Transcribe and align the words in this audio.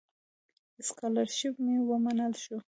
سکالرشیپ 0.87 1.55
مې 1.65 1.75
ومنل 1.89 2.33
شو. 2.43 2.57